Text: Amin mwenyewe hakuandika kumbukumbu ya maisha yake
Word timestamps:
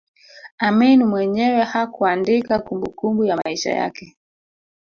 Amin 0.67 1.03
mwenyewe 1.05 1.61
hakuandika 1.63 2.59
kumbukumbu 2.59 3.25
ya 3.25 3.37
maisha 3.43 3.69
yake 3.71 4.17